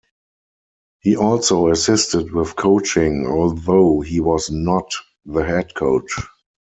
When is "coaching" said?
2.55-3.27